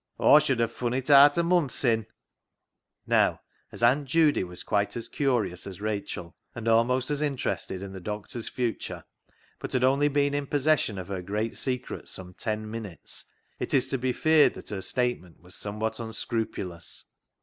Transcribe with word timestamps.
Aw 0.17 0.39
should 0.39 0.59
ha' 0.59 0.65
fun' 0.67 0.95
it 0.95 1.11
aat 1.11 1.37
a 1.37 1.43
munth 1.43 1.71
sin'," 1.71 2.07
Now, 3.05 3.39
as 3.71 3.83
Aunt 3.83 4.07
Judy 4.07 4.43
was 4.43 4.63
quite 4.63 4.97
as 4.97 5.07
curious 5.07 5.67
as 5.67 5.79
Rachel 5.79 6.35
and 6.55 6.67
almost 6.67 7.11
as 7.11 7.21
interested 7.21 7.83
in 7.83 7.93
the 7.93 7.99
doctor's 8.01 8.47
future, 8.49 9.03
but 9.59 9.73
had 9.73 9.83
only 9.83 10.07
been 10.07 10.33
in 10.33 10.47
possession 10.47 10.97
of 10.97 11.09
her 11.09 11.21
great 11.21 11.55
secret 11.55 12.09
some 12.09 12.33
ten 12.33 12.67
minutes, 12.71 13.25
it 13.59 13.75
is 13.75 13.89
to 13.89 13.99
be 13.99 14.11
feared 14.11 14.53
266 14.53 14.53
CLOG 14.57 14.63
SHOP 14.63 14.63
CHRONICLES 14.63 14.63
that 14.65 14.75
her 14.75 14.81
statement 15.21 15.39
was 15.39 15.55
somewhat 15.55 15.99
unscrupulous. 15.99 17.05